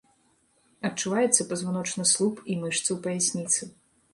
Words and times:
Адчуваецца 0.89 1.47
пазваночны 1.51 2.05
слуп 2.15 2.35
і 2.55 2.59
мышцы 2.65 2.89
ў 2.89 2.97
паясніцы. 3.05 3.71